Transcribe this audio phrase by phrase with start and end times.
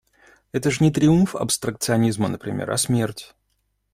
[0.51, 3.35] Это ж не триумф абстракционизма, например, а смерть…